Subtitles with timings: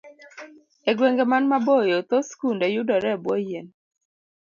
[0.89, 3.67] E gwenge man maboyo, thoth skunde yudore e bwo yien.